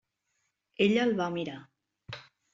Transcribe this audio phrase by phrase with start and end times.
[0.85, 1.59] Ella el va mirar.